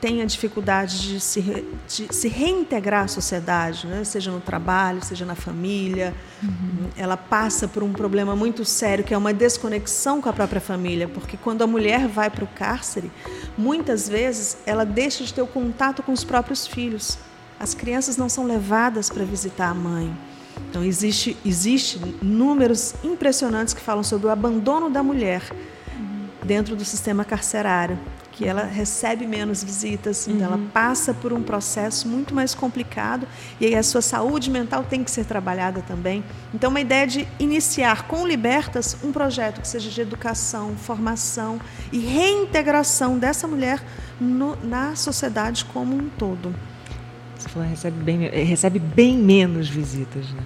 tenha 0.00 0.24
dificuldade 0.26 1.00
de 1.00 1.20
se, 1.20 1.40
de 1.86 2.14
se 2.14 2.28
reintegrar 2.28 3.04
à 3.04 3.08
sociedade, 3.08 3.86
né? 3.86 4.02
seja 4.04 4.30
no 4.30 4.40
trabalho, 4.40 5.04
seja 5.04 5.24
na 5.24 5.34
família. 5.34 6.14
Uhum. 6.42 6.88
Ela 6.96 7.16
passa 7.16 7.68
por 7.68 7.82
um 7.82 7.92
problema 7.92 8.34
muito 8.34 8.64
sério, 8.64 9.04
que 9.04 9.12
é 9.12 9.18
uma 9.18 9.32
desconexão 9.32 10.20
com 10.20 10.28
a 10.28 10.32
própria 10.32 10.60
família, 10.60 11.06
porque 11.06 11.36
quando 11.36 11.62
a 11.62 11.66
mulher 11.66 12.08
vai 12.08 12.30
para 12.30 12.44
o 12.44 12.48
cárcere, 12.48 13.10
muitas 13.56 14.08
vezes 14.08 14.56
ela 14.64 14.84
deixa 14.84 15.22
de 15.24 15.34
ter 15.34 15.42
o 15.42 15.46
contato 15.46 16.02
com 16.02 16.12
os 16.12 16.24
próprios 16.24 16.66
filhos 16.66 17.18
as 17.60 17.74
crianças 17.74 18.16
não 18.16 18.26
são 18.26 18.46
levadas 18.46 19.10
para 19.10 19.22
visitar 19.22 19.68
a 19.68 19.74
mãe. 19.74 20.10
Então 20.70 20.82
existe 20.82 21.36
existe 21.44 22.00
números 22.22 22.94
impressionantes 23.04 23.74
que 23.74 23.82
falam 23.82 24.02
sobre 24.02 24.26
o 24.26 24.30
abandono 24.30 24.88
da 24.88 25.02
mulher 25.02 25.42
dentro 26.42 26.74
do 26.74 26.86
sistema 26.86 27.22
carcerário, 27.22 27.98
que 28.40 28.46
ela 28.46 28.64
recebe 28.64 29.26
menos 29.26 29.62
visitas, 29.62 30.26
então 30.26 30.46
ela 30.46 30.56
uhum. 30.56 30.68
passa 30.68 31.12
por 31.12 31.30
um 31.30 31.42
processo 31.42 32.08
muito 32.08 32.34
mais 32.34 32.54
complicado 32.54 33.28
e 33.60 33.66
aí 33.66 33.74
a 33.74 33.82
sua 33.82 34.00
saúde 34.00 34.50
mental 34.50 34.82
tem 34.82 35.04
que 35.04 35.10
ser 35.10 35.26
trabalhada 35.26 35.82
também. 35.82 36.24
Então 36.54 36.70
uma 36.70 36.80
ideia 36.80 37.06
de 37.06 37.28
iniciar 37.38 38.06
com 38.06 38.26
Libertas 38.26 38.96
um 39.04 39.12
projeto 39.12 39.60
que 39.60 39.68
seja 39.68 39.90
de 39.90 40.00
educação, 40.00 40.74
formação 40.74 41.60
e 41.92 41.98
reintegração 41.98 43.18
dessa 43.18 43.46
mulher 43.46 43.84
no, 44.18 44.56
na 44.64 44.96
sociedade 44.96 45.66
como 45.66 45.94
um 45.94 46.08
todo. 46.08 46.54
Você 47.36 47.46
falou, 47.50 47.68
recebe 47.68 48.02
bem, 48.02 48.20
recebe 48.30 48.78
bem 48.78 49.18
menos 49.18 49.68
visitas, 49.68 50.30
né? 50.30 50.42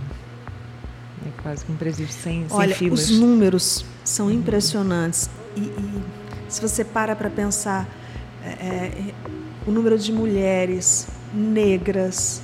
É 1.29 1.43
quase 1.43 1.65
que 1.65 1.71
um 1.71 1.77
presídio 1.77 2.13
sem, 2.13 2.45
Olha, 2.51 2.71
sem 2.71 2.89
filas. 2.89 3.09
os 3.09 3.21
números 3.21 3.87
são 4.03 4.29
impressionantes. 4.33 5.31
E, 5.57 5.61
e 5.61 6.24
se 6.55 6.61
você 6.61 6.85
para 6.85 7.17
para 7.17 7.29
pensar, 7.29 7.87
é, 8.45 8.49
é, 8.49 9.15
o 9.67 9.73
número 9.73 9.99
de 9.99 10.13
mulheres 10.13 11.09
negras 11.33 12.41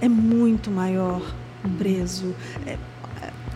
é 0.00 0.08
muito 0.08 0.70
maior 0.70 1.22
preso. 1.78 2.34
É, 2.66 2.76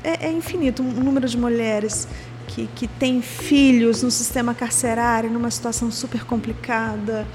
é, 0.02 0.26
é 0.26 0.32
infinito. 0.32 0.82
Um 0.82 1.04
número 1.04 1.28
de 1.28 1.36
mulheres 1.36 2.08
que, 2.48 2.66
que 2.74 2.88
têm 2.88 3.20
filhos 3.20 4.02
no 4.02 4.10
sistema 4.10 4.54
carcerário, 4.54 5.30
numa 5.30 5.50
situação 5.50 5.90
super 5.90 6.24
complicada. 6.24 7.26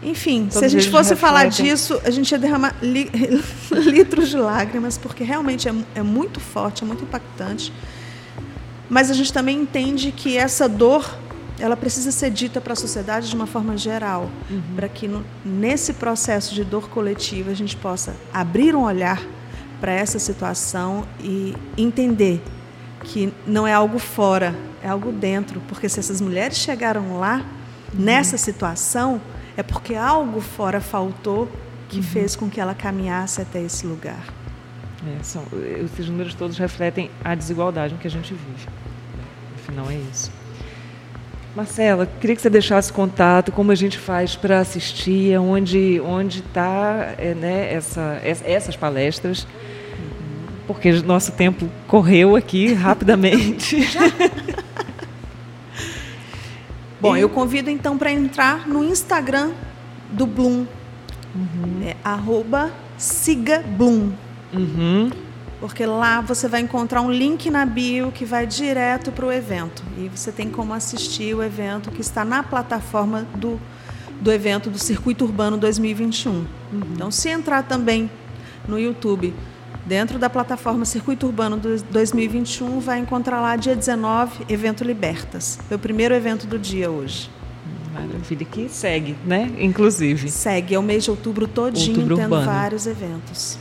Enfim, 0.00 0.48
se 0.50 0.64
a 0.64 0.68
gente 0.68 0.88
fosse 0.88 1.16
falar 1.16 1.46
disso, 1.46 2.00
a 2.04 2.10
gente 2.10 2.30
ia 2.30 2.38
derramar 2.38 2.76
li, 2.80 3.10
litros 3.72 4.28
de 4.28 4.36
lágrimas, 4.36 4.96
porque 4.96 5.24
realmente 5.24 5.68
é, 5.68 5.74
é 5.96 6.02
muito 6.02 6.38
forte, 6.38 6.84
é 6.84 6.86
muito 6.86 7.02
impactante. 7.02 7.72
Mas 8.88 9.10
a 9.10 9.14
gente 9.14 9.32
também 9.32 9.58
entende 9.58 10.12
que 10.12 10.36
essa 10.36 10.68
dor 10.68 11.23
ela 11.58 11.76
precisa 11.76 12.10
ser 12.10 12.30
dita 12.30 12.60
para 12.60 12.72
a 12.72 12.76
sociedade 12.76 13.28
de 13.28 13.34
uma 13.34 13.46
forma 13.46 13.76
geral, 13.76 14.30
uhum. 14.50 14.62
para 14.74 14.88
que 14.88 15.06
no, 15.06 15.24
nesse 15.44 15.94
processo 15.94 16.54
de 16.54 16.64
dor 16.64 16.88
coletiva 16.88 17.50
a 17.50 17.54
gente 17.54 17.76
possa 17.76 18.14
abrir 18.32 18.74
um 18.74 18.82
olhar 18.82 19.22
para 19.80 19.92
essa 19.92 20.18
situação 20.18 21.06
e 21.20 21.54
entender 21.76 22.42
que 23.04 23.32
não 23.46 23.66
é 23.66 23.72
algo 23.72 23.98
fora, 23.98 24.54
é 24.82 24.88
algo 24.88 25.12
dentro, 25.12 25.60
porque 25.68 25.88
se 25.88 26.00
essas 26.00 26.20
mulheres 26.20 26.56
chegaram 26.56 27.18
lá 27.18 27.36
uhum. 27.36 28.00
nessa 28.00 28.36
situação, 28.36 29.20
é 29.56 29.62
porque 29.62 29.94
algo 29.94 30.40
fora 30.40 30.80
faltou 30.80 31.48
que 31.88 31.98
uhum. 31.98 32.02
fez 32.02 32.34
com 32.34 32.50
que 32.50 32.60
ela 32.60 32.74
caminhasse 32.74 33.40
até 33.40 33.62
esse 33.62 33.86
lugar. 33.86 34.24
É, 35.06 35.22
são, 35.22 35.44
esses 35.84 36.08
números 36.08 36.34
todos 36.34 36.56
refletem 36.56 37.10
a 37.22 37.34
desigualdade 37.34 37.94
que 37.96 38.06
a 38.06 38.10
gente 38.10 38.32
vive. 38.32 38.66
Afinal, 39.54 39.90
é 39.90 39.96
isso. 40.10 40.32
Marcela, 41.54 42.08
queria 42.20 42.34
que 42.34 42.42
você 42.42 42.50
deixasse 42.50 42.92
contato, 42.92 43.52
como 43.52 43.70
a 43.70 43.76
gente 43.76 43.96
faz 43.96 44.34
para 44.34 44.58
assistir, 44.58 45.38
onde 45.38 46.00
onde 46.00 46.40
está 46.40 47.14
é, 47.16 47.32
né, 47.32 47.72
essa, 47.72 48.20
essas 48.22 48.74
palestras, 48.74 49.46
porque 50.66 50.90
nosso 51.02 51.30
tempo 51.32 51.70
correu 51.86 52.34
aqui 52.34 52.72
rapidamente. 52.72 53.76
Bom, 57.00 57.16
eu 57.16 57.28
convido 57.28 57.70
então 57.70 57.96
para 57.96 58.10
entrar 58.10 58.66
no 58.66 58.82
Instagram 58.82 59.52
do 60.10 60.26
Bloom. 60.26 60.66
Uhum. 61.34 61.82
É 61.84 61.96
arroba 62.02 62.72
siga 62.96 63.62
Bloom. 63.64 64.10
Uhum. 64.52 65.10
Porque 65.64 65.86
lá 65.86 66.20
você 66.20 66.46
vai 66.46 66.60
encontrar 66.60 67.00
um 67.00 67.10
link 67.10 67.50
na 67.50 67.64
bio 67.64 68.12
que 68.12 68.26
vai 68.26 68.46
direto 68.46 69.10
para 69.10 69.24
o 69.24 69.32
evento. 69.32 69.82
E 69.96 70.10
você 70.14 70.30
tem 70.30 70.50
como 70.50 70.74
assistir 70.74 71.34
o 71.34 71.42
evento 71.42 71.90
que 71.90 72.02
está 72.02 72.22
na 72.22 72.42
plataforma 72.42 73.26
do, 73.34 73.58
do 74.20 74.30
evento 74.30 74.68
do 74.68 74.78
Circuito 74.78 75.24
Urbano 75.24 75.56
2021. 75.56 76.30
Uhum. 76.30 76.46
Então, 76.92 77.10
se 77.10 77.30
entrar 77.30 77.62
também 77.62 78.10
no 78.68 78.78
YouTube 78.78 79.32
Dentro 79.86 80.18
da 80.18 80.28
plataforma 80.30 80.84
Circuito 80.84 81.26
Urbano 81.26 81.58
2021, 81.58 82.80
vai 82.80 82.98
encontrar 82.98 83.40
lá 83.40 83.54
dia 83.54 83.74
19, 83.76 84.44
evento 84.48 84.82
Libertas. 84.82 85.58
Foi 85.68 85.76
o 85.76 85.80
primeiro 85.80 86.14
evento 86.14 86.46
do 86.46 86.58
dia 86.58 86.90
hoje. 86.90 87.30
Maravilha, 87.92 88.46
que 88.46 88.68
segue, 88.68 89.14
né? 89.26 89.50
Inclusive. 89.58 90.30
Segue, 90.30 90.74
é 90.74 90.78
o 90.78 90.82
mês 90.82 91.04
de 91.04 91.10
outubro 91.10 91.46
todinho, 91.46 91.96
outubro 91.96 92.16
tendo 92.16 92.44
vários 92.44 92.86
eventos. 92.86 93.58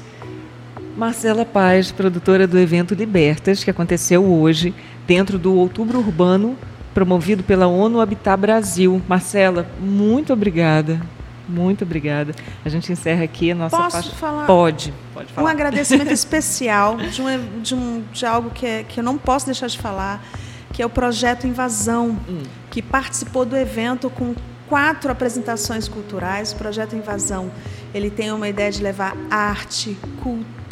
Marcela 0.95 1.43
Paz, 1.43 1.91
produtora 1.91 2.45
do 2.45 2.58
evento 2.60 2.93
Libertas, 2.93 3.63
que 3.63 3.69
aconteceu 3.71 4.23
hoje, 4.23 4.73
dentro 5.08 5.39
do 5.39 5.56
Outubro 5.56 5.99
Urbano, 5.99 6.56
promovido 6.93 7.43
pela 7.43 7.67
ONU 7.67 7.99
Habitat 7.99 8.39
Brasil. 8.39 9.01
Marcela, 9.08 9.67
muito 9.79 10.32
obrigada 10.32 10.99
muito 11.47 11.84
obrigada. 11.84 12.34
A 12.63 12.69
gente 12.69 12.91
encerra 12.91 13.23
aqui 13.23 13.51
a 13.51 13.56
nossa 13.56 13.77
Posso 13.77 14.15
falar? 14.15 14.45
Pode, 14.45 14.93
pode 15.13 15.32
falar. 15.32 15.45
Um 15.45 15.49
agradecimento 15.49 16.12
especial 16.12 16.97
de, 16.97 17.21
um, 17.21 17.62
de, 17.62 17.75
um, 17.75 18.03
de 18.12 18.25
algo 18.25 18.49
que, 18.49 18.65
é, 18.65 18.84
que 18.84 18.99
eu 18.99 19.03
não 19.03 19.17
posso 19.17 19.45
deixar 19.45 19.67
de 19.67 19.77
falar, 19.77 20.23
que 20.71 20.82
é 20.82 20.86
o 20.86 20.89
projeto 20.89 21.45
Invasão, 21.45 22.17
hum. 22.27 22.43
que 22.71 22.82
participou 22.82 23.45
do 23.45 23.56
evento 23.58 24.10
com 24.10 24.34
quatro 24.67 25.12
apresentações 25.12 25.88
culturais. 25.88 26.53
O 26.53 26.56
projeto 26.56 26.95
Invasão 26.95 27.51
ele 27.93 28.10
tem 28.10 28.32
uma 28.32 28.47
ideia 28.47 28.71
de 28.71 28.82
levar 28.82 29.15
arte, 29.29 29.97
cultura, 30.21 30.62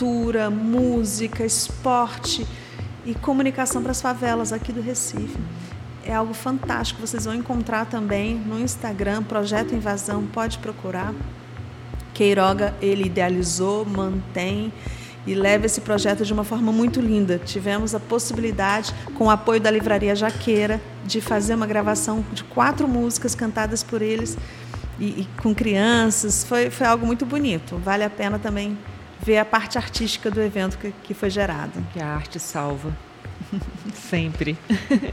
música, 0.52 1.46
esporte 1.46 2.46
e 3.06 3.14
comunicação 3.16 3.82
para 3.82 3.92
as 3.92 4.02
favelas 4.02 4.54
aqui 4.54 4.72
do 4.72 4.82
Recife 4.82 5.38
é 6.04 6.14
algo 6.14 6.34
fantástico. 6.34 7.06
Vocês 7.06 7.26
vão 7.26 7.34
encontrar 7.34 7.86
também 7.86 8.36
no 8.36 8.60
Instagram, 8.60 9.24
Projeto 9.24 9.74
Invasão, 9.74 10.26
pode 10.26 10.58
procurar. 10.60 11.14
Queiroga, 12.14 12.76
ele 12.82 13.06
idealizou, 13.06 13.86
mantém 13.86 14.72
e 15.26 15.34
leva 15.36 15.68
esse 15.68 15.82
projeto 15.82 16.26
de 16.26 16.34
uma 16.34 16.44
forma 16.44 16.72
muito 16.72 17.00
linda. 17.00 17.40
Tivemos 17.40 17.94
a 17.94 18.00
possibilidade, 18.00 18.94
com 19.16 19.26
o 19.26 19.30
apoio 19.30 19.62
da 19.62 19.70
Livraria 19.70 20.16
Jaqueira, 20.16 20.82
de 21.06 21.22
fazer 21.22 21.56
uma 21.56 21.68
gravação 21.68 22.26
de 22.34 22.44
quatro 22.44 22.88
músicas 22.88 23.36
cantadas 23.36 23.84
por 23.84 24.02
eles 24.02 24.38
e, 25.00 25.22
e 25.22 25.28
com 25.42 25.54
crianças. 25.54 26.44
Foi, 26.44 26.70
foi 26.70 26.88
algo 26.88 27.06
muito 27.06 27.26
bonito. 27.26 27.78
Vale 27.78 28.04
a 28.04 28.10
pena 28.10 28.40
também 28.40 28.78
ver 29.24 29.38
a 29.38 29.46
parte 29.46 29.78
artística 29.78 30.30
do 30.30 30.42
evento 30.42 30.78
que, 30.78 30.94
que 31.04 31.14
foi 31.14 31.30
gerado. 31.30 31.84
Que 31.94 32.02
a 32.02 32.08
arte 32.08 32.40
salva. 32.40 32.96
Sempre. 33.94 34.58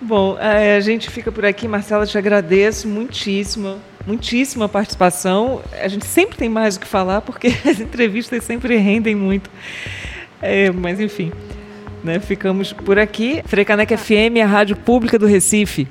Bom, 0.00 0.38
é, 0.38 0.76
a 0.76 0.80
gente 0.80 1.10
fica 1.10 1.30
por 1.30 1.44
aqui. 1.44 1.66
Marcela, 1.68 2.06
te 2.06 2.16
agradeço 2.16 2.88
muitíssimo, 2.88 3.78
muitíssima 4.06 4.68
participação. 4.68 5.62
A 5.80 5.88
gente 5.88 6.06
sempre 6.06 6.36
tem 6.36 6.48
mais 6.48 6.76
o 6.76 6.80
que 6.80 6.86
falar, 6.86 7.20
porque 7.20 7.48
as 7.68 7.80
entrevistas 7.80 8.44
sempre 8.44 8.76
rendem 8.76 9.14
muito. 9.14 9.50
É, 10.42 10.70
mas, 10.70 11.00
enfim, 11.00 11.32
né, 12.02 12.18
ficamos 12.18 12.72
por 12.72 12.98
aqui. 12.98 13.42
Frecaneca 13.46 13.96
FM, 13.96 14.40
a 14.42 14.46
rádio 14.46 14.76
pública 14.76 15.18
do 15.18 15.26
Recife. 15.26 15.88